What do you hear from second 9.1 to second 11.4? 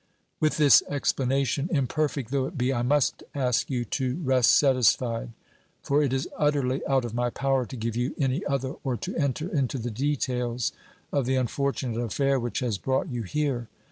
enter into the details of the